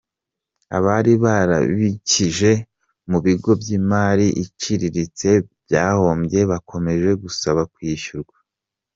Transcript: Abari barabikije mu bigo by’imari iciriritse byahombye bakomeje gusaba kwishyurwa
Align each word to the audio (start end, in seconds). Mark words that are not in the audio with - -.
Abari 0.77 1.13
barabikije 1.23 2.51
mu 3.09 3.17
bigo 3.25 3.51
by’imari 3.61 4.27
iciriritse 4.43 5.29
byahombye 5.63 6.39
bakomeje 6.51 7.09
gusaba 7.23 7.61
kwishyurwa 7.73 8.35